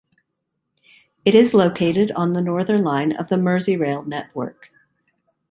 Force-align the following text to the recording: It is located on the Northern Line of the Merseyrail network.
It 1.25 1.35
is 1.35 1.53
located 1.53 2.11
on 2.13 2.33
the 2.33 2.41
Northern 2.41 2.83
Line 2.83 3.15
of 3.15 3.29
the 3.29 3.35
Merseyrail 3.35 4.03
network. 4.03 4.71